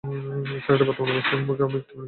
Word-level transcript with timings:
ছেলেটির 0.63 0.87
বর্তমান 0.87 1.11
অবস্থা 1.11 1.31
সম্পর্কে 1.31 1.63
আপনি 1.63 1.77
কি 1.77 1.83
কিছু 1.83 1.87
জানেন? 1.87 1.89